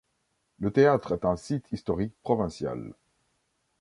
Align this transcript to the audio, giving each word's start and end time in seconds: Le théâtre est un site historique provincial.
Le 0.57 0.71
théâtre 0.73 1.11
est 1.11 1.25
un 1.25 1.35
site 1.35 1.67
historique 1.71 2.15
provincial. 2.23 2.95